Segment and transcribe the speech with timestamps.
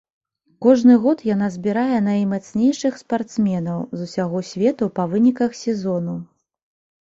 [0.65, 6.19] Кожны год яна збірае наймацнейшых спартсменаў з усяго свету па выніках сезону.